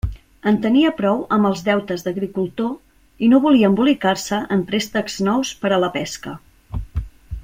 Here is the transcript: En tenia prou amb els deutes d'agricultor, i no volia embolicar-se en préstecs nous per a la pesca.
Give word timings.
En 0.51 0.55
tenia 0.61 0.91
prou 1.01 1.19
amb 1.35 1.49
els 1.49 1.59
deutes 1.67 2.05
d'agricultor, 2.07 2.71
i 3.27 3.31
no 3.33 3.41
volia 3.45 3.69
embolicar-se 3.73 4.41
en 4.57 4.65
préstecs 4.73 5.19
nous 5.29 5.53
per 5.63 5.73
a 5.77 5.81
la 5.87 5.91
pesca. 6.01 6.35